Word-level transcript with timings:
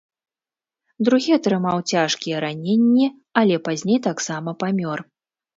Другі 1.09 1.35
атрымаў 1.39 1.77
цяжкія 1.95 2.41
раненні, 2.45 3.07
але 3.43 3.55
пазней 3.69 3.99
таксама 4.11 4.57
памёр. 4.65 4.99